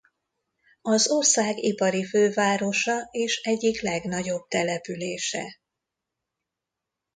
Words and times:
Az 0.81 1.07
ország 1.11 1.57
ipari 1.63 2.03
fővárosa 2.05 3.07
és 3.11 3.39
egyik 3.43 3.81
legnagyobb 3.81 4.47
települése. 4.47 5.57